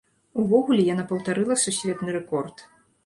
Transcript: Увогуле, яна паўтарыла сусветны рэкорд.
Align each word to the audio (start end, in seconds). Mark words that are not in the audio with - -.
Увогуле, 0.43 0.85
яна 0.93 1.05
паўтарыла 1.13 1.59
сусветны 1.65 2.09
рэкорд. 2.17 2.69